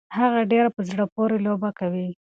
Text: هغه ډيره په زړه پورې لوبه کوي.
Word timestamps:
هغه 0.17 0.39
ډيره 0.51 0.69
په 0.75 0.81
زړه 0.89 1.05
پورې 1.15 1.37
لوبه 1.45 1.69
کوي. 1.79 2.09